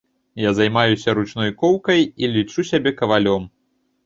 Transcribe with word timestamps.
Я 0.43 0.53
займаюся 0.59 1.13
ручной 1.19 1.51
коўкай 1.61 2.01
і 2.23 2.31
лічу 2.37 2.67
сябе 2.71 2.97
кавалём. 3.05 3.49